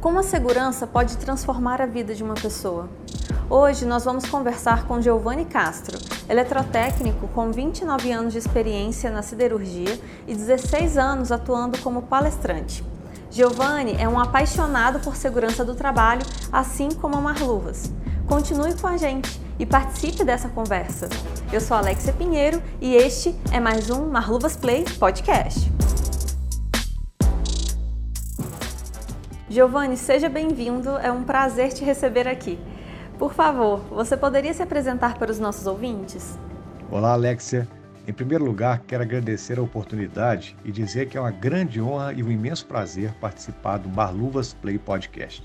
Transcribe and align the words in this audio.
Como 0.00 0.18
a 0.18 0.22
segurança 0.22 0.86
pode 0.86 1.18
transformar 1.18 1.82
a 1.82 1.84
vida 1.84 2.14
de 2.14 2.24
uma 2.24 2.32
pessoa? 2.32 2.88
Hoje 3.50 3.84
nós 3.84 4.02
vamos 4.02 4.24
conversar 4.24 4.86
com 4.86 4.98
Giovanni 4.98 5.44
Castro, 5.44 5.98
eletrotécnico 6.26 7.28
com 7.28 7.52
29 7.52 8.10
anos 8.10 8.32
de 8.32 8.38
experiência 8.38 9.10
na 9.10 9.20
siderurgia 9.20 10.00
e 10.26 10.34
16 10.34 10.96
anos 10.96 11.30
atuando 11.30 11.78
como 11.80 12.00
palestrante. 12.00 12.82
Giovanni 13.30 13.94
é 13.98 14.08
um 14.08 14.18
apaixonado 14.18 15.00
por 15.00 15.16
segurança 15.16 15.66
do 15.66 15.74
trabalho, 15.74 16.24
assim 16.50 16.88
como 16.92 17.16
a 17.16 17.20
Marluvas. 17.20 17.92
Continue 18.26 18.74
com 18.80 18.86
a 18.86 18.96
gente 18.96 19.38
e 19.58 19.66
participe 19.66 20.24
dessa 20.24 20.48
conversa. 20.48 21.10
Eu 21.52 21.60
sou 21.60 21.76
Alexia 21.76 22.14
Pinheiro 22.14 22.62
e 22.80 22.94
este 22.94 23.38
é 23.52 23.60
mais 23.60 23.90
um 23.90 24.08
Marluvas 24.08 24.56
Play 24.56 24.86
Podcast. 24.98 25.70
Giovanni, 29.50 29.96
seja 29.96 30.28
bem-vindo, 30.28 30.90
é 30.98 31.10
um 31.10 31.24
prazer 31.24 31.72
te 31.72 31.84
receber 31.84 32.28
aqui. 32.28 32.56
Por 33.18 33.34
favor, 33.34 33.80
você 33.90 34.16
poderia 34.16 34.54
se 34.54 34.62
apresentar 34.62 35.18
para 35.18 35.32
os 35.32 35.40
nossos 35.40 35.66
ouvintes? 35.66 36.38
Olá, 36.88 37.14
Alexia. 37.14 37.66
Em 38.06 38.12
primeiro 38.12 38.44
lugar, 38.44 38.78
quero 38.86 39.02
agradecer 39.02 39.58
a 39.58 39.62
oportunidade 39.62 40.56
e 40.64 40.70
dizer 40.70 41.08
que 41.08 41.18
é 41.18 41.20
uma 41.20 41.32
grande 41.32 41.82
honra 41.82 42.12
e 42.12 42.22
um 42.22 42.30
imenso 42.30 42.64
prazer 42.64 43.12
participar 43.14 43.78
do 43.78 43.88
Marluvas 43.88 44.54
Play 44.54 44.78
Podcast. 44.78 45.42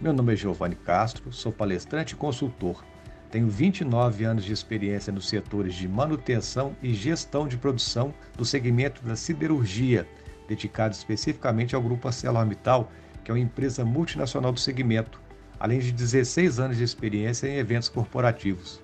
Meu 0.00 0.12
nome 0.12 0.34
é 0.34 0.36
Giovanni 0.36 0.76
Castro, 0.76 1.32
sou 1.32 1.50
palestrante 1.50 2.14
e 2.14 2.16
consultor. 2.16 2.84
Tenho 3.32 3.48
29 3.48 4.22
anos 4.22 4.44
de 4.44 4.52
experiência 4.52 5.12
nos 5.12 5.28
setores 5.28 5.74
de 5.74 5.88
manutenção 5.88 6.76
e 6.80 6.94
gestão 6.94 7.48
de 7.48 7.56
produção 7.56 8.14
do 8.38 8.44
segmento 8.44 9.04
da 9.04 9.16
siderurgia, 9.16 10.06
dedicado 10.46 10.94
especificamente 10.94 11.74
ao 11.74 11.82
grupo 11.82 12.06
ArcelorMittal 12.06 12.88
que 13.24 13.30
é 13.30 13.34
uma 13.34 13.40
empresa 13.40 13.84
multinacional 13.84 14.52
do 14.52 14.60
segmento, 14.60 15.20
além 15.58 15.78
de 15.78 15.90
16 15.90 16.60
anos 16.60 16.76
de 16.76 16.84
experiência 16.84 17.48
em 17.48 17.56
eventos 17.56 17.88
corporativos. 17.88 18.82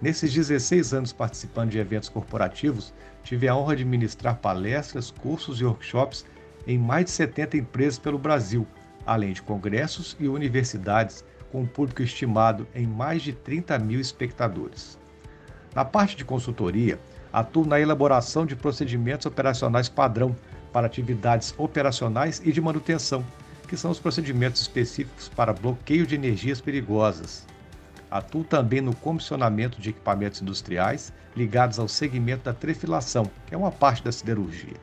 Nesses 0.00 0.32
16 0.32 0.94
anos 0.94 1.12
participando 1.12 1.70
de 1.70 1.78
eventos 1.78 2.08
corporativos, 2.08 2.94
tive 3.22 3.48
a 3.48 3.56
honra 3.56 3.74
de 3.74 3.84
ministrar 3.84 4.36
palestras, 4.36 5.10
cursos 5.10 5.60
e 5.60 5.64
workshops 5.64 6.24
em 6.66 6.78
mais 6.78 7.06
de 7.06 7.10
70 7.10 7.56
empresas 7.56 7.98
pelo 7.98 8.18
Brasil, 8.18 8.66
além 9.04 9.32
de 9.32 9.42
congressos 9.42 10.16
e 10.20 10.28
universidades, 10.28 11.24
com 11.50 11.62
um 11.62 11.66
público 11.66 12.02
estimado 12.02 12.66
em 12.74 12.86
mais 12.86 13.22
de 13.22 13.32
30 13.32 13.78
mil 13.78 14.00
espectadores. 14.00 14.98
Na 15.74 15.84
parte 15.84 16.16
de 16.16 16.24
consultoria, 16.24 16.98
atuo 17.32 17.66
na 17.66 17.80
elaboração 17.80 18.46
de 18.46 18.54
procedimentos 18.54 19.26
operacionais 19.26 19.88
padrão 19.88 20.36
para 20.72 20.86
atividades 20.86 21.54
operacionais 21.56 22.40
e 22.44 22.52
de 22.52 22.60
manutenção, 22.60 23.24
que 23.74 23.80
são 23.80 23.90
os 23.90 23.98
procedimentos 23.98 24.60
específicos 24.60 25.28
para 25.28 25.52
bloqueio 25.52 26.06
de 26.06 26.14
energias 26.14 26.60
perigosas. 26.60 27.44
Atuo 28.08 28.44
também 28.44 28.80
no 28.80 28.94
comissionamento 28.94 29.80
de 29.80 29.90
equipamentos 29.90 30.40
industriais 30.40 31.12
ligados 31.34 31.80
ao 31.80 31.88
segmento 31.88 32.44
da 32.44 32.52
trefilação, 32.54 33.28
que 33.44 33.52
é 33.52 33.58
uma 33.58 33.72
parte 33.72 34.04
da 34.04 34.12
siderurgia. 34.12 34.76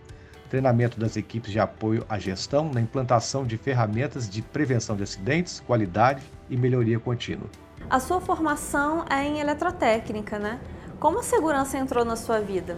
Treinamento 0.50 1.00
das 1.00 1.16
equipes 1.16 1.53
de 1.53 1.59
apoio 1.59 2.06
à 2.09 2.19
gestão 2.19 2.69
na 2.69 2.81
implantação 2.81 3.45
de 3.45 3.58
ferramentas 3.58 4.30
de 4.30 4.42
prevenção 4.42 4.97
de 4.97 5.03
acidentes, 5.03 5.62
qualidade 5.62 6.22
e 6.50 6.58
melhoria 6.58 7.00
contínua. 7.00 7.47
A 7.89 7.97
sua 7.97 8.19
formação 8.19 9.06
é 9.09 9.23
em 9.23 9.39
eletrotécnica, 9.39 10.38
né? 10.38 10.59
Como 11.00 11.19
a 11.19 11.23
segurança 11.23 11.78
entrou 11.78 12.03
na 12.03 12.17
sua 12.17 12.42
vida? 12.42 12.78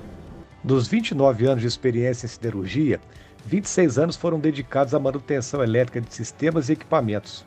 Dos 0.63 0.87
29 0.87 1.47
anos 1.47 1.61
de 1.61 1.67
experiência 1.67 2.27
em 2.27 2.29
siderurgia, 2.29 3.01
26 3.45 3.97
anos 3.97 4.15
foram 4.15 4.39
dedicados 4.39 4.93
à 4.93 4.99
manutenção 4.99 5.61
elétrica 5.61 5.99
de 5.99 6.13
sistemas 6.13 6.69
e 6.69 6.73
equipamentos. 6.73 7.43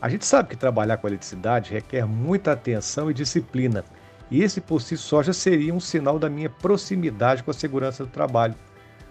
A 0.00 0.08
gente 0.08 0.24
sabe 0.24 0.48
que 0.48 0.56
trabalhar 0.56 0.96
com 0.96 1.06
eletricidade 1.06 1.72
requer 1.72 2.06
muita 2.06 2.52
atenção 2.52 3.10
e 3.10 3.14
disciplina, 3.14 3.84
e 4.30 4.42
esse 4.42 4.60
por 4.60 4.80
si 4.80 4.96
só 4.96 5.22
já 5.22 5.32
seria 5.32 5.74
um 5.74 5.80
sinal 5.80 6.18
da 6.18 6.28
minha 6.28 6.48
proximidade 6.48 7.42
com 7.42 7.50
a 7.50 7.54
segurança 7.54 8.04
do 8.04 8.10
trabalho. 8.10 8.54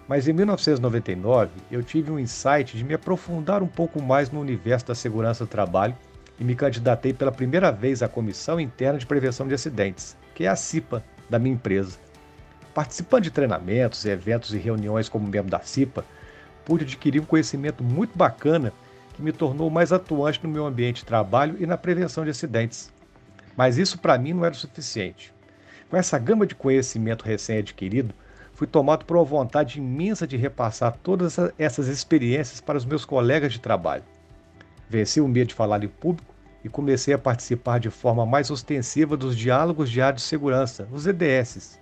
Mas 0.08 0.28
em 0.28 0.32
1999 0.32 1.50
eu 1.70 1.82
tive 1.82 2.10
um 2.10 2.18
insight 2.18 2.76
de 2.76 2.84
me 2.84 2.94
aprofundar 2.94 3.62
um 3.62 3.66
pouco 3.68 4.02
mais 4.02 4.30
no 4.30 4.40
universo 4.40 4.86
da 4.86 4.94
segurança 4.94 5.44
do 5.44 5.50
trabalho 5.50 5.96
e 6.38 6.44
me 6.44 6.54
candidatei 6.54 7.12
pela 7.12 7.32
primeira 7.32 7.72
vez 7.72 8.02
à 8.02 8.08
Comissão 8.08 8.60
Interna 8.60 8.98
de 8.98 9.06
Prevenção 9.06 9.48
de 9.48 9.54
Acidentes, 9.54 10.16
que 10.34 10.44
é 10.44 10.48
a 10.48 10.56
CIPA, 10.56 11.02
da 11.28 11.38
minha 11.38 11.54
empresa. 11.54 11.98
Participando 12.72 13.24
de 13.24 13.30
treinamentos, 13.30 14.04
eventos 14.04 14.54
e 14.54 14.58
reuniões 14.58 15.08
como 15.08 15.26
membro 15.26 15.50
da 15.50 15.60
CIPA, 15.60 16.04
pude 16.66 16.84
adquirir 16.84 17.22
um 17.22 17.24
conhecimento 17.24 17.82
muito 17.82 18.18
bacana 18.18 18.72
que 19.14 19.22
me 19.22 19.32
tornou 19.32 19.70
mais 19.70 19.92
atuante 19.92 20.40
no 20.42 20.50
meu 20.50 20.66
ambiente 20.66 20.96
de 20.96 21.06
trabalho 21.06 21.56
e 21.58 21.64
na 21.64 21.78
prevenção 21.78 22.24
de 22.24 22.30
acidentes. 22.30 22.92
Mas 23.56 23.78
isso 23.78 23.98
para 23.98 24.18
mim 24.18 24.34
não 24.34 24.44
era 24.44 24.52
o 24.52 24.58
suficiente. 24.58 25.32
Com 25.88 25.96
essa 25.96 26.18
gama 26.18 26.46
de 26.46 26.54
conhecimento 26.54 27.24
recém-adquirido, 27.24 28.12
fui 28.52 28.66
tomado 28.66 29.04
por 29.04 29.16
uma 29.16 29.24
vontade 29.24 29.78
imensa 29.78 30.26
de 30.26 30.36
repassar 30.36 30.98
todas 31.02 31.36
essas 31.56 31.86
experiências 31.86 32.60
para 32.60 32.76
os 32.76 32.84
meus 32.84 33.04
colegas 33.04 33.52
de 33.52 33.60
trabalho. 33.60 34.02
Venci 34.90 35.20
o 35.20 35.28
medo 35.28 35.48
de 35.48 35.54
falar 35.54 35.82
em 35.82 35.88
público 35.88 36.34
e 36.64 36.68
comecei 36.68 37.14
a 37.14 37.18
participar 37.18 37.78
de 37.78 37.90
forma 37.90 38.26
mais 38.26 38.50
ostensiva 38.50 39.16
dos 39.16 39.36
diálogos 39.36 39.88
de 39.88 40.02
área 40.02 40.16
de 40.16 40.22
segurança, 40.22 40.88
os 40.92 41.06
EDS, 41.06 41.78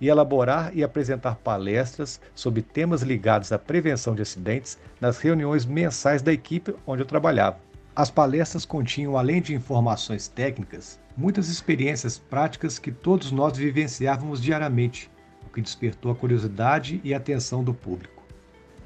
e 0.00 0.08
elaborar 0.08 0.70
e 0.74 0.84
apresentar 0.84 1.36
palestras 1.36 2.20
sobre 2.34 2.62
temas 2.62 3.02
ligados 3.02 3.52
à 3.52 3.58
prevenção 3.58 4.14
de 4.14 4.22
acidentes 4.22 4.78
nas 5.00 5.18
reuniões 5.18 5.64
mensais 5.64 6.22
da 6.22 6.32
equipe 6.32 6.74
onde 6.86 7.02
eu 7.02 7.06
trabalhava. 7.06 7.58
As 7.94 8.10
palestras 8.10 8.66
continham, 8.66 9.16
além 9.16 9.40
de 9.40 9.54
informações 9.54 10.28
técnicas, 10.28 11.00
muitas 11.16 11.48
experiências 11.48 12.18
práticas 12.18 12.78
que 12.78 12.92
todos 12.92 13.32
nós 13.32 13.56
vivenciávamos 13.56 14.42
diariamente, 14.42 15.10
o 15.46 15.50
que 15.50 15.62
despertou 15.62 16.12
a 16.12 16.14
curiosidade 16.14 17.00
e 17.02 17.14
a 17.14 17.16
atenção 17.16 17.64
do 17.64 17.72
público. 17.72 18.22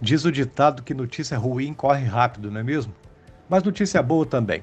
Diz 0.01 0.25
o 0.25 0.31
ditado 0.31 0.83
que 0.83 0.95
notícia 0.95 1.37
ruim 1.37 1.75
corre 1.75 2.05
rápido, 2.05 2.51
não 2.51 2.61
é 2.61 2.63
mesmo? 2.63 2.95
Mas 3.49 3.65
notícia 3.65 4.01
boa 4.01 4.25
também. 4.25 4.63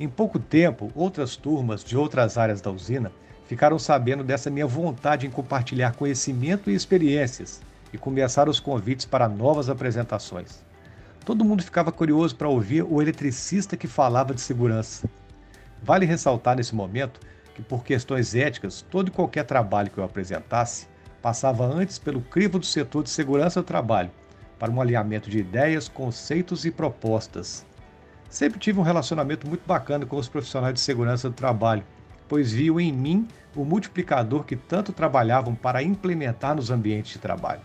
Em 0.00 0.08
pouco 0.08 0.38
tempo, 0.38 0.90
outras 0.94 1.36
turmas 1.36 1.84
de 1.84 1.96
outras 1.96 2.36
áreas 2.38 2.60
da 2.60 2.70
usina 2.70 3.12
ficaram 3.46 3.78
sabendo 3.78 4.24
dessa 4.24 4.50
minha 4.50 4.66
vontade 4.66 5.26
em 5.26 5.30
compartilhar 5.30 5.94
conhecimento 5.94 6.70
e 6.70 6.74
experiências 6.74 7.60
e 7.92 7.98
começaram 7.98 8.50
os 8.50 8.60
convites 8.60 9.06
para 9.06 9.28
novas 9.28 9.68
apresentações. 9.68 10.64
Todo 11.24 11.44
mundo 11.44 11.62
ficava 11.62 11.92
curioso 11.92 12.36
para 12.36 12.48
ouvir 12.48 12.82
o 12.82 13.00
eletricista 13.00 13.76
que 13.76 13.86
falava 13.86 14.34
de 14.34 14.40
segurança. 14.40 15.08
Vale 15.82 16.04
ressaltar 16.04 16.56
nesse 16.56 16.74
momento 16.74 17.20
que, 17.54 17.62
por 17.62 17.84
questões 17.84 18.34
éticas, 18.34 18.82
todo 18.90 19.08
e 19.08 19.10
qualquer 19.10 19.44
trabalho 19.44 19.90
que 19.90 19.98
eu 19.98 20.04
apresentasse 20.04 20.86
passava 21.22 21.64
antes 21.64 21.98
pelo 21.98 22.20
crivo 22.20 22.58
do 22.58 22.66
setor 22.66 23.02
de 23.02 23.10
segurança 23.10 23.62
do 23.62 23.66
trabalho, 23.66 24.10
para 24.58 24.70
um 24.70 24.80
alinhamento 24.80 25.30
de 25.30 25.38
ideias, 25.38 25.88
conceitos 25.88 26.64
e 26.64 26.70
propostas. 26.70 27.64
Sempre 28.28 28.58
tive 28.58 28.80
um 28.80 28.82
relacionamento 28.82 29.46
muito 29.48 29.66
bacana 29.66 30.04
com 30.04 30.16
os 30.16 30.28
profissionais 30.28 30.74
de 30.74 30.80
segurança 30.80 31.30
do 31.30 31.34
trabalho 31.34 31.84
pois 32.28 32.52
viu 32.52 32.80
em 32.80 32.92
mim 32.92 33.28
o 33.54 33.64
multiplicador 33.64 34.44
que 34.44 34.56
tanto 34.56 34.92
trabalhavam 34.92 35.54
para 35.54 35.82
implementar 35.82 36.54
nos 36.54 36.70
ambientes 36.70 37.12
de 37.12 37.18
trabalho. 37.18 37.60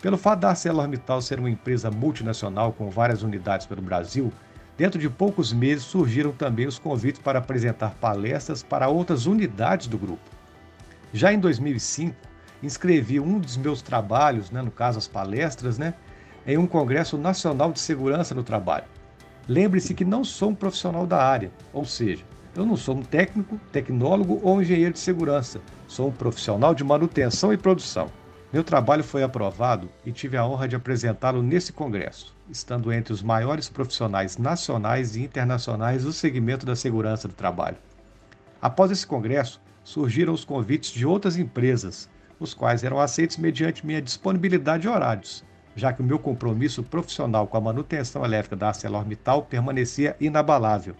Pelo 0.00 0.16
fato 0.16 0.40
da 0.40 0.50
ArcelorMittal 0.50 1.20
ser 1.20 1.38
uma 1.38 1.50
empresa 1.50 1.90
multinacional 1.90 2.72
com 2.72 2.90
várias 2.90 3.22
unidades 3.22 3.66
pelo 3.66 3.82
Brasil, 3.82 4.32
dentro 4.76 5.00
de 5.00 5.08
poucos 5.08 5.52
meses 5.52 5.84
surgiram 5.84 6.32
também 6.32 6.66
os 6.66 6.78
convites 6.78 7.20
para 7.20 7.38
apresentar 7.38 7.94
palestras 7.94 8.62
para 8.62 8.88
outras 8.88 9.26
unidades 9.26 9.86
do 9.86 9.98
grupo. 9.98 10.22
Já 11.12 11.32
em 11.32 11.38
2005, 11.38 12.14
inscrevi 12.62 13.18
um 13.18 13.38
dos 13.38 13.56
meus 13.56 13.82
trabalhos, 13.82 14.50
né, 14.50 14.62
no 14.62 14.70
caso 14.70 14.98
as 14.98 15.08
palestras, 15.08 15.78
né, 15.78 15.94
em 16.46 16.58
um 16.58 16.66
Congresso 16.66 17.18
Nacional 17.18 17.72
de 17.72 17.80
Segurança 17.80 18.34
no 18.34 18.42
Trabalho. 18.42 18.84
Lembre-se 19.48 19.94
que 19.94 20.04
não 20.04 20.24
sou 20.24 20.50
um 20.50 20.54
profissional 20.54 21.06
da 21.06 21.22
área, 21.22 21.50
ou 21.72 21.84
seja, 21.84 22.24
eu 22.56 22.64
não 22.64 22.76
sou 22.76 22.96
um 22.96 23.02
técnico, 23.02 23.60
tecnólogo 23.70 24.40
ou 24.42 24.62
engenheiro 24.62 24.92
de 24.92 24.98
segurança. 24.98 25.60
Sou 25.86 26.08
um 26.08 26.12
profissional 26.12 26.74
de 26.74 26.82
manutenção 26.82 27.52
e 27.52 27.56
produção. 27.56 28.10
Meu 28.52 28.64
trabalho 28.64 29.04
foi 29.04 29.22
aprovado 29.22 29.90
e 30.04 30.12
tive 30.12 30.36
a 30.36 30.46
honra 30.46 30.66
de 30.66 30.76
apresentá-lo 30.76 31.42
nesse 31.42 31.72
congresso, 31.72 32.34
estando 32.48 32.92
entre 32.92 33.12
os 33.12 33.22
maiores 33.22 33.68
profissionais 33.68 34.38
nacionais 34.38 35.16
e 35.16 35.22
internacionais 35.22 36.04
do 36.04 36.12
segmento 36.12 36.64
da 36.64 36.76
segurança 36.76 37.28
do 37.28 37.34
trabalho. 37.34 37.76
Após 38.62 38.90
esse 38.90 39.06
congresso, 39.06 39.60
surgiram 39.84 40.32
os 40.32 40.44
convites 40.44 40.90
de 40.90 41.04
outras 41.04 41.36
empresas, 41.36 42.08
os 42.40 42.54
quais 42.54 42.84
eram 42.84 42.98
aceitos 42.98 43.36
mediante 43.36 43.84
minha 43.84 44.00
disponibilidade 44.00 44.82
de 44.82 44.88
horários, 44.88 45.44
já 45.74 45.92
que 45.92 46.00
o 46.00 46.04
meu 46.04 46.18
compromisso 46.18 46.82
profissional 46.82 47.46
com 47.46 47.56
a 47.56 47.60
manutenção 47.60 48.24
elétrica 48.24 48.56
da 48.56 48.68
ArcelorMittal 48.68 49.42
permanecia 49.42 50.16
inabalável. 50.18 50.96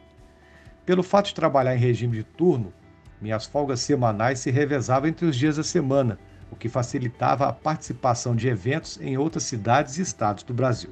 Pelo 0.87 1.03
fato 1.03 1.27
de 1.27 1.35
trabalhar 1.35 1.75
em 1.75 1.81
regime 1.81 2.19
de 2.19 2.23
turno, 2.23 2.73
minhas 3.21 3.45
folgas 3.45 3.81
semanais 3.81 4.39
se 4.39 4.53
revezavam 4.53 5.09
entre 5.09 5.27
os 5.27 5.35
dias 5.35 5.57
da 5.57 5.65
semana, 5.65 6.17
o 6.49 6.55
que 6.55 6.69
facilitava 6.69 7.49
a 7.49 7.53
participação 7.53 8.37
de 8.37 8.47
eventos 8.47 8.97
em 9.01 9.19
outras 9.19 9.43
cidades 9.43 9.99
e 9.99 10.03
estados 10.03 10.45
do 10.45 10.55
Brasil. 10.55 10.91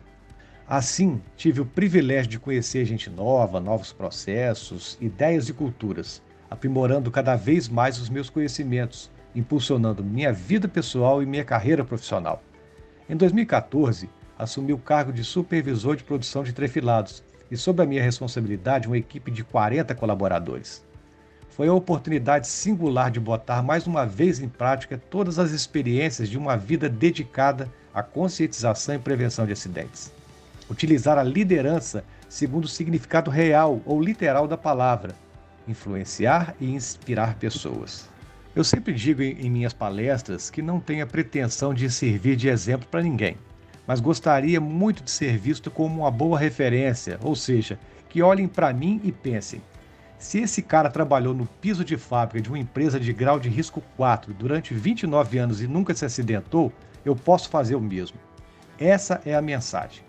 Assim, 0.66 1.22
tive 1.36 1.60
o 1.60 1.66
privilégio 1.66 2.28
de 2.28 2.40
conhecer 2.40 2.84
gente 2.84 3.08
nova, 3.08 3.60
novos 3.60 3.92
processos, 3.92 4.98
ideias 5.00 5.48
e 5.48 5.52
culturas, 5.52 6.20
aprimorando 6.50 7.08
cada 7.08 7.36
vez 7.36 7.68
mais 7.68 8.00
os 8.00 8.08
meus 8.08 8.28
conhecimentos, 8.28 9.12
impulsionando 9.32 10.02
minha 10.02 10.32
vida 10.32 10.66
pessoal 10.66 11.22
e 11.22 11.26
minha 11.26 11.44
carreira 11.44 11.84
profissional. 11.84 12.42
Em 13.08 13.16
2014, 13.16 14.10
assumi 14.36 14.72
o 14.72 14.78
cargo 14.78 15.12
de 15.12 15.22
supervisor 15.22 15.94
de 15.94 16.02
produção 16.02 16.42
de 16.42 16.52
trefilados 16.52 17.22
e, 17.54 17.56
sob 17.56 17.82
a 17.82 17.86
minha 17.86 18.02
responsabilidade, 18.02 18.86
uma 18.86 18.98
equipe 18.98 19.30
de 19.30 19.42
40 19.42 19.94
colaboradores. 19.94 20.84
Foi 21.48 21.68
a 21.68 21.72
oportunidade 21.72 22.48
singular 22.48 23.10
de 23.10 23.20
botar 23.20 23.62
mais 23.62 23.86
uma 23.86 24.04
vez 24.04 24.40
em 24.40 24.48
prática 24.48 25.00
todas 25.10 25.38
as 25.38 25.52
experiências 25.52 26.28
de 26.28 26.36
uma 26.36 26.56
vida 26.56 26.88
dedicada 26.88 27.70
à 27.94 28.02
conscientização 28.02 28.94
e 28.94 28.98
prevenção 28.98 29.46
de 29.46 29.52
acidentes 29.52 30.12
utilizar 30.68 31.18
a 31.18 31.22
liderança 31.22 32.04
segundo 32.28 32.64
o 32.64 32.68
significado 32.68 33.30
real 33.30 33.80
ou 33.84 34.02
literal 34.02 34.48
da 34.48 34.56
palavra, 34.56 35.14
influenciar 35.68 36.54
e 36.60 36.70
inspirar 36.70 37.36
pessoas. 37.36 38.08
Eu 38.54 38.64
sempre 38.64 38.92
digo 38.92 39.22
em, 39.22 39.50
minhas 39.50 39.72
palestras 39.72 40.50
que 40.50 40.62
não 40.62 40.80
tenho 40.80 41.04
a 41.04 41.06
pretensão 41.06 41.74
de 41.74 41.90
servir 41.90 42.36
de 42.36 42.48
exemplo 42.48 42.86
para 42.90 43.02
ninguém, 43.02 43.36
mas 43.86 44.00
gostaria 44.00 44.60
muito 44.60 45.02
de 45.02 45.10
ser 45.10 45.36
visto 45.36 45.70
como 45.70 46.00
uma 46.00 46.10
boa 46.10 46.38
referência, 46.38 47.18
ou 47.22 47.34
seja, 47.36 47.78
que 48.08 48.22
olhem 48.22 48.48
para 48.48 48.72
mim 48.72 49.00
e 49.04 49.12
pensem: 49.12 49.60
se 50.18 50.38
esse 50.38 50.62
cara 50.62 50.88
trabalhou 50.88 51.34
no 51.34 51.46
piso 51.46 51.84
de 51.84 51.96
fábrica 51.96 52.40
de 52.40 52.48
uma 52.48 52.58
empresa 52.58 52.98
de 52.98 53.12
grau 53.12 53.38
de 53.38 53.48
risco 53.48 53.82
4 53.96 54.32
durante 54.32 54.72
29 54.72 55.38
anos 55.38 55.60
e 55.60 55.66
nunca 55.66 55.94
se 55.94 56.04
acidentou, 56.04 56.72
eu 57.04 57.14
posso 57.14 57.48
fazer 57.48 57.74
o 57.74 57.80
mesmo. 57.80 58.16
Essa 58.78 59.20
é 59.24 59.34
a 59.34 59.42
mensagem. 59.42 60.02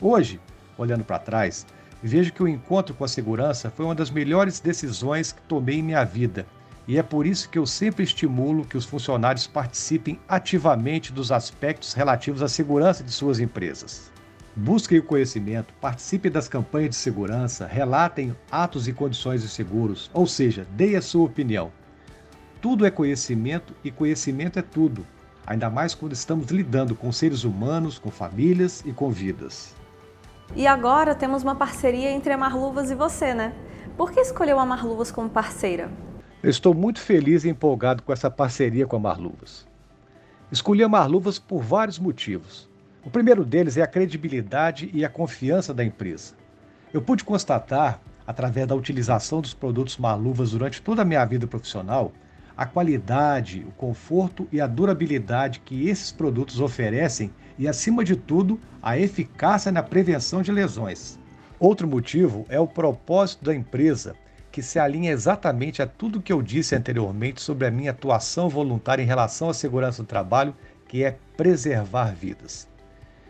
Hoje, 0.00 0.40
olhando 0.76 1.04
para 1.04 1.18
trás, 1.18 1.66
vejo 2.02 2.32
que 2.32 2.42
o 2.42 2.48
encontro 2.48 2.94
com 2.94 3.04
a 3.04 3.08
segurança 3.08 3.70
foi 3.70 3.84
uma 3.84 3.94
das 3.94 4.10
melhores 4.10 4.60
decisões 4.60 5.32
que 5.32 5.40
tomei 5.42 5.78
em 5.78 5.82
minha 5.82 6.04
vida. 6.04 6.46
E 6.88 6.98
é 6.98 7.02
por 7.02 7.26
isso 7.26 7.48
que 7.48 7.58
eu 7.58 7.66
sempre 7.66 8.04
estimulo 8.04 8.64
que 8.64 8.76
os 8.76 8.84
funcionários 8.84 9.46
participem 9.46 10.20
ativamente 10.28 11.12
dos 11.12 11.32
aspectos 11.32 11.92
relativos 11.94 12.42
à 12.42 12.48
segurança 12.48 13.02
de 13.02 13.10
suas 13.10 13.40
empresas. 13.40 14.12
Busquem 14.54 15.00
o 15.00 15.02
conhecimento, 15.02 15.74
participem 15.80 16.30
das 16.30 16.48
campanhas 16.48 16.90
de 16.90 16.96
segurança, 16.96 17.66
relatem 17.66 18.34
atos 18.50 18.86
e 18.86 18.92
condições 18.92 19.42
de 19.42 19.48
seguros, 19.48 20.10
ou 20.14 20.26
seja, 20.26 20.66
deem 20.70 20.96
a 20.96 21.02
sua 21.02 21.24
opinião. 21.24 21.72
Tudo 22.62 22.86
é 22.86 22.90
conhecimento 22.90 23.74
e 23.84 23.90
conhecimento 23.90 24.58
é 24.58 24.62
tudo, 24.62 25.06
ainda 25.46 25.68
mais 25.68 25.94
quando 25.94 26.12
estamos 26.12 26.46
lidando 26.46 26.94
com 26.94 27.12
seres 27.12 27.44
humanos, 27.44 27.98
com 27.98 28.10
famílias 28.10 28.82
e 28.86 28.92
com 28.92 29.10
vidas. 29.10 29.74
E 30.54 30.66
agora 30.66 31.14
temos 31.14 31.42
uma 31.42 31.56
parceria 31.56 32.10
entre 32.10 32.32
a 32.32 32.38
Marluvas 32.38 32.90
e 32.90 32.94
você, 32.94 33.34
né? 33.34 33.52
Por 33.96 34.12
que 34.12 34.20
escolheu 34.20 34.58
a 34.58 34.64
Marluvas 34.64 35.10
como 35.10 35.28
parceira? 35.28 35.90
Estou 36.42 36.74
muito 36.74 37.00
feliz 37.00 37.44
e 37.44 37.48
empolgado 37.48 38.02
com 38.02 38.12
essa 38.12 38.30
parceria 38.30 38.86
com 38.86 38.96
a 38.96 39.00
Marluvas. 39.00 39.66
Escolhi 40.52 40.82
a 40.82 40.88
Marluvas 40.88 41.38
por 41.38 41.62
vários 41.62 41.98
motivos. 41.98 42.68
O 43.02 43.10
primeiro 43.10 43.42
deles 43.42 43.78
é 43.78 43.82
a 43.82 43.86
credibilidade 43.86 44.90
e 44.92 45.02
a 45.02 45.08
confiança 45.08 45.72
da 45.72 45.82
empresa. 45.82 46.34
Eu 46.92 47.00
pude 47.00 47.24
constatar, 47.24 48.00
através 48.26 48.66
da 48.66 48.74
utilização 48.74 49.40
dos 49.40 49.54
produtos 49.54 49.96
Marluvas 49.96 50.50
durante 50.50 50.82
toda 50.82 51.02
a 51.02 51.04
minha 51.06 51.24
vida 51.24 51.46
profissional, 51.46 52.12
a 52.54 52.66
qualidade, 52.66 53.64
o 53.66 53.72
conforto 53.72 54.46
e 54.52 54.60
a 54.60 54.66
durabilidade 54.66 55.60
que 55.60 55.88
esses 55.88 56.12
produtos 56.12 56.60
oferecem 56.60 57.32
e, 57.58 57.66
acima 57.66 58.04
de 58.04 58.14
tudo, 58.14 58.60
a 58.82 58.98
eficácia 58.98 59.72
na 59.72 59.82
prevenção 59.82 60.42
de 60.42 60.52
lesões. 60.52 61.18
Outro 61.58 61.88
motivo 61.88 62.44
é 62.50 62.60
o 62.60 62.66
propósito 62.66 63.46
da 63.46 63.54
empresa, 63.54 64.14
que 64.56 64.62
se 64.62 64.78
alinha 64.78 65.12
exatamente 65.12 65.82
a 65.82 65.86
tudo 65.86 66.22
que 66.22 66.32
eu 66.32 66.40
disse 66.40 66.74
anteriormente 66.74 67.42
sobre 67.42 67.66
a 67.66 67.70
minha 67.70 67.90
atuação 67.90 68.48
voluntária 68.48 69.02
em 69.02 69.06
relação 69.06 69.50
à 69.50 69.52
segurança 69.52 70.02
do 70.02 70.06
trabalho, 70.06 70.56
que 70.88 71.04
é 71.04 71.18
preservar 71.36 72.14
vidas. 72.14 72.66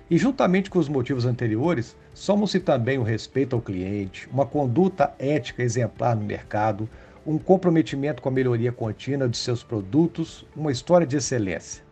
E 0.09 0.17
juntamente 0.17 0.71
com 0.71 0.79
os 0.79 0.89
motivos 0.89 1.27
anteriores, 1.27 1.97
somos-se 2.15 2.61
também 2.61 2.97
o 2.97 3.03
respeito 3.03 3.57
ao 3.57 3.61
cliente, 3.61 4.29
uma 4.33 4.47
conduta 4.47 5.13
ética 5.19 5.65
exemplar 5.65 6.15
no 6.15 6.25
mercado, 6.25 6.89
um 7.27 7.39
comprometimento 7.39 8.23
com 8.23 8.29
a 8.29 8.33
melhoria 8.33 8.71
contínua 8.71 9.29
de 9.29 9.37
seus 9.37 9.65
produtos, 9.65 10.47
uma 10.55 10.71
história 10.71 11.05
de 11.05 11.17
excelência. 11.17 11.83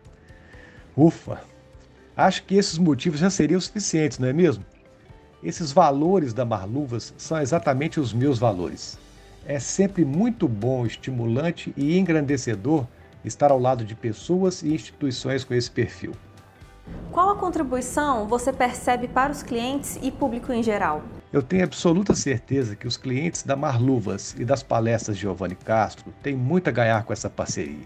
Ufa! 0.95 1.41
Acho 2.15 2.41
que 2.43 2.55
esses 2.55 2.77
motivos 2.77 3.19
já 3.19 3.29
seriam 3.29 3.59
suficientes, 3.59 4.17
não 4.17 4.29
é 4.29 4.33
mesmo? 4.33 4.63
Esses 5.43 5.73
valores 5.73 6.33
da 6.33 6.45
Marluvas 6.45 7.13
são 7.17 7.37
exatamente 7.41 7.99
os 7.99 8.13
meus 8.13 8.39
valores. 8.39 8.97
É 9.47 9.59
sempre 9.59 10.03
muito 10.03 10.47
bom, 10.47 10.87
estimulante 10.87 11.71
e 11.77 11.99
engrandecedor 11.99 12.87
estar 13.23 13.51
ao 13.51 13.59
lado 13.59 13.85
de 13.85 13.93
pessoas 13.93 14.63
e 14.63 14.73
instituições 14.73 15.43
com 15.43 15.53
esse 15.53 15.69
perfil. 15.69 16.13
Qual 17.11 17.29
a 17.29 17.35
contribuição 17.35 18.27
você 18.27 18.51
percebe 18.51 19.07
para 19.07 19.31
os 19.31 19.43
clientes 19.43 19.99
e 20.01 20.11
público 20.11 20.51
em 20.51 20.63
geral? 20.63 21.03
Eu 21.31 21.43
tenho 21.43 21.63
absoluta 21.63 22.15
certeza 22.15 22.75
que 22.75 22.87
os 22.87 22.97
clientes 22.97 23.43
da 23.43 23.55
Marluvas 23.55 24.35
e 24.37 24.43
das 24.43 24.63
palestras 24.63 25.15
de 25.15 25.21
Giovanni 25.21 25.55
Castro 25.55 26.11
têm 26.23 26.35
muito 26.35 26.67
a 26.67 26.71
ganhar 26.71 27.03
com 27.03 27.13
essa 27.13 27.29
parceria. 27.29 27.85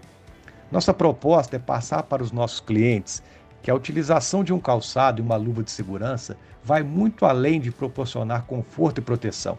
Nossa 0.72 0.94
proposta 0.94 1.58
é 1.58 1.60
passar 1.60 2.04
para 2.04 2.24
os 2.24 2.32
nossos 2.32 2.62
clientes 2.62 3.22
que 3.62 3.70
a 3.70 3.76
utilização 3.76 4.46
de 4.46 4.54
um 4.54 4.60
calçado 4.60 5.22
e 5.22 5.26
uma 5.26 5.36
luva 5.36 5.62
de 5.62 5.72
segurança 5.72 6.38
vai 6.64 6.84
muito 6.84 7.26
além 7.26 7.60
de 7.60 7.70
proporcionar 7.70 8.46
conforto 8.46 9.00
e 9.00 9.02
proteção. 9.02 9.58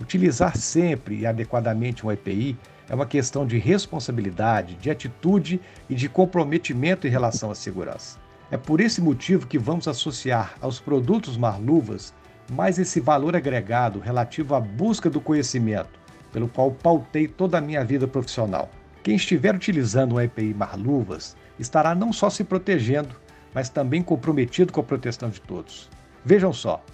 Utilizar 0.00 0.56
sempre 0.56 1.20
e 1.20 1.26
adequadamente 1.26 2.04
um 2.04 2.10
EPI 2.10 2.56
é 2.88 2.94
uma 2.94 3.06
questão 3.06 3.46
de 3.46 3.58
responsabilidade, 3.58 4.74
de 4.74 4.90
atitude 4.90 5.60
e 5.88 5.94
de 5.94 6.08
comprometimento 6.08 7.06
em 7.06 7.10
relação 7.10 7.50
à 7.50 7.54
segurança. 7.54 8.18
É 8.50 8.56
por 8.56 8.80
esse 8.80 9.00
motivo 9.00 9.46
que 9.46 9.58
vamos 9.58 9.88
associar 9.88 10.54
aos 10.60 10.78
produtos 10.80 11.36
Marluvas 11.36 12.12
mais 12.52 12.78
esse 12.78 13.00
valor 13.00 13.34
agregado 13.34 14.00
relativo 14.00 14.54
à 14.54 14.60
busca 14.60 15.08
do 15.08 15.20
conhecimento, 15.20 15.98
pelo 16.30 16.48
qual 16.48 16.70
pautei 16.70 17.26
toda 17.26 17.58
a 17.58 17.60
minha 17.60 17.84
vida 17.84 18.06
profissional. 18.06 18.68
Quem 19.02 19.16
estiver 19.16 19.54
utilizando 19.54 20.16
um 20.16 20.20
EPI 20.20 20.52
Marluvas 20.52 21.36
estará 21.58 21.94
não 21.94 22.12
só 22.12 22.28
se 22.28 22.44
protegendo, 22.44 23.14
mas 23.54 23.68
também 23.68 24.02
comprometido 24.02 24.72
com 24.72 24.80
a 24.80 24.84
proteção 24.84 25.30
de 25.30 25.40
todos. 25.40 25.88
Vejam 26.24 26.52
só: 26.52 26.84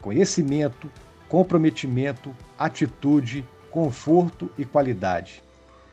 conhecimento, 0.00 0.90
comprometimento, 1.28 2.34
atitude, 2.58 3.44
conforto 3.70 4.50
e 4.56 4.64
qualidade. 4.64 5.42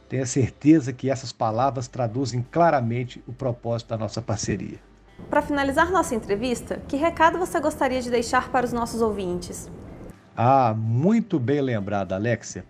Tenha 0.07 0.25
certeza 0.25 0.93
que 0.93 1.09
essas 1.09 1.31
palavras 1.31 1.87
traduzem 1.87 2.45
claramente 2.51 3.23
o 3.27 3.33
propósito 3.33 3.89
da 3.89 3.97
nossa 3.97 4.21
parceria. 4.21 4.79
Para 5.29 5.41
finalizar 5.41 5.91
nossa 5.91 6.13
entrevista, 6.13 6.81
que 6.87 6.95
recado 6.95 7.37
você 7.37 7.59
gostaria 7.59 8.01
de 8.01 8.09
deixar 8.09 8.49
para 8.49 8.65
os 8.65 8.73
nossos 8.73 9.01
ouvintes? 9.01 9.69
Ah, 10.35 10.73
muito 10.77 11.39
bem 11.39 11.61
lembrada, 11.61 12.15
Alexia. 12.15 12.65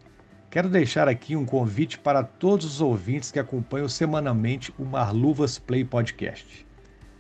Quero 0.50 0.69
deixar 0.69 1.10
aqui 1.10 1.36
um 1.36 1.45
convite 1.45 2.00
para 2.00 2.24
todos 2.24 2.65
os 2.65 2.81
ouvintes 2.81 3.31
que 3.31 3.39
acompanham 3.39 3.89
semanalmente 3.89 4.74
o 4.79 4.86
Marluvas 4.86 5.60
Play 5.60 5.84
Podcast. 5.84 6.65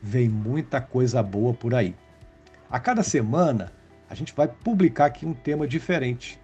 Vem 0.01 0.29
muita 0.29 0.79
coisa 0.79 1.21
boa 1.21 1.53
por 1.53 1.75
aí. 1.75 1.95
A 2.69 2.79
cada 2.79 3.03
semana, 3.03 3.73
a 4.15 4.17
gente 4.17 4.33
vai 4.33 4.47
publicar 4.47 5.07
aqui 5.07 5.25
um 5.25 5.33
tema 5.33 5.67
diferente. 5.67 6.39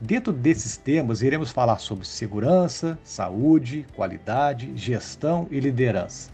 Dentro 0.00 0.32
desses 0.32 0.76
temas, 0.76 1.20
iremos 1.20 1.50
falar 1.50 1.78
sobre 1.78 2.06
segurança, 2.06 2.96
saúde, 3.02 3.84
qualidade, 3.96 4.70
gestão 4.76 5.48
e 5.50 5.58
liderança. 5.58 6.30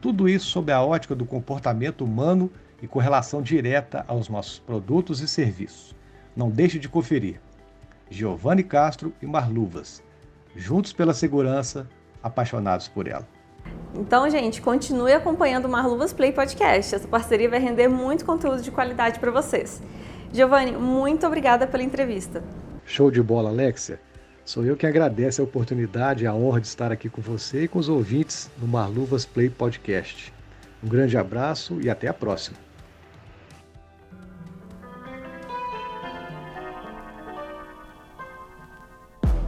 Tudo 0.00 0.26
isso 0.26 0.46
sob 0.46 0.72
a 0.72 0.82
ótica 0.82 1.14
do 1.14 1.26
comportamento 1.26 2.06
humano 2.06 2.50
e 2.80 2.88
com 2.88 2.98
relação 2.98 3.42
direta 3.42 4.02
aos 4.08 4.30
nossos 4.30 4.58
produtos 4.58 5.20
e 5.20 5.28
serviços. 5.28 5.94
Não 6.34 6.48
deixe 6.48 6.78
de 6.78 6.88
conferir. 6.88 7.38
Giovanni 8.08 8.62
Castro 8.62 9.12
e 9.20 9.26
Marluvas, 9.26 10.02
juntos 10.56 10.94
pela 10.94 11.12
segurança, 11.12 11.86
apaixonados 12.22 12.88
por 12.88 13.06
ela. 13.06 13.28
Então, 13.94 14.28
gente, 14.28 14.60
continue 14.60 15.12
acompanhando 15.12 15.64
o 15.64 15.68
Marluvas 15.68 16.12
Play 16.12 16.32
Podcast. 16.32 16.94
Essa 16.94 17.08
parceria 17.08 17.48
vai 17.48 17.58
render 17.58 17.88
muito 17.88 18.24
conteúdo 18.24 18.62
de 18.62 18.70
qualidade 18.70 19.18
para 19.18 19.30
vocês. 19.30 19.82
Giovanni, 20.32 20.72
muito 20.72 21.26
obrigada 21.26 21.66
pela 21.66 21.82
entrevista. 21.82 22.42
Show 22.84 23.10
de 23.10 23.22
bola, 23.22 23.50
Alexia. 23.50 24.00
Sou 24.44 24.64
eu 24.64 24.76
que 24.76 24.86
agradeço 24.86 25.42
a 25.42 25.44
oportunidade 25.44 26.24
e 26.24 26.26
a 26.26 26.34
honra 26.34 26.60
de 26.60 26.66
estar 26.66 26.90
aqui 26.90 27.08
com 27.08 27.20
você 27.20 27.64
e 27.64 27.68
com 27.68 27.78
os 27.78 27.88
ouvintes 27.88 28.50
do 28.56 28.66
Marluvas 28.66 29.26
Play 29.26 29.50
Podcast. 29.50 30.32
Um 30.82 30.88
grande 30.88 31.18
abraço 31.18 31.78
e 31.82 31.90
até 31.90 32.08
a 32.08 32.14
próxima. 32.14 32.56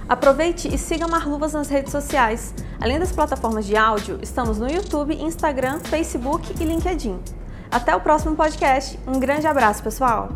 Aproveite 0.10 0.68
e 0.68 0.80
siga 0.80 1.08
Marluvas 1.08 1.54
nas 1.54 1.70
redes 1.70 1.92
sociais. 1.92 2.56
Além 2.82 3.00
das 3.00 3.12
plataformas 3.12 3.68
de 3.68 3.78
áudio, 3.78 4.18
estamos 4.24 4.58
no 4.58 4.68
YouTube, 4.68 5.14
Instagram, 5.14 5.80
Facebook 5.82 6.56
e 6.60 6.66
LinkedIn. 6.66 7.20
Até 7.70 7.96
o 7.96 8.02
próximo 8.02 8.36
podcast. 8.36 9.00
Um 9.06 9.20
grande 9.20 9.46
abraço, 9.46 9.84
pessoal! 9.84 10.30